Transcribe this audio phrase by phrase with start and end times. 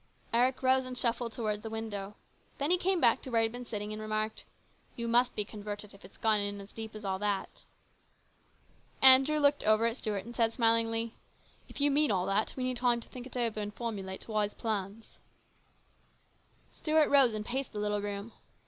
[0.33, 2.15] Eric rose and shuffled towards the window.
[2.57, 4.45] Then he came back to where he had been sitting and remarked,"
[4.95, 7.65] You must be converted if it's gone in as deep as all that!"
[9.13, 11.13] Andrew looked over at Stuart and said smilingly
[11.69, 14.55] "If you mean all that, we need time to think it over and formulate wise
[14.55, 15.19] plans."
[16.71, 18.33] Stuart rose and paced the little room.